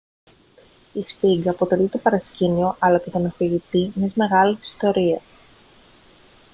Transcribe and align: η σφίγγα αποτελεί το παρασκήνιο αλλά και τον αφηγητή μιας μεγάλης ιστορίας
η 0.93 1.01
σφίγγα 1.03 1.51
αποτελεί 1.51 1.87
το 1.87 1.97
παρασκήνιο 1.97 2.75
αλλά 2.79 2.99
και 2.99 3.09
τον 3.09 3.25
αφηγητή 3.25 3.91
μιας 3.95 4.15
μεγάλης 4.15 4.61
ιστορίας 4.61 5.41